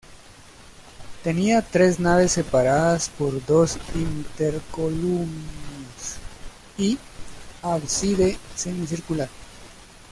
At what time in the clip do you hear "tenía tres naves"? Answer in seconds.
1.23-2.31